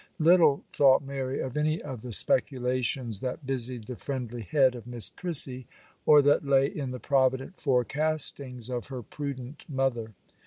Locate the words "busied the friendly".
3.45-4.41